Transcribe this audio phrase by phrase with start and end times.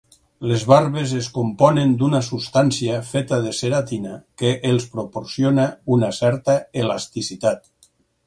[0.51, 7.71] Les barbes es componen d'una substància feta de ceratina que els proporciona una certa elasticitat.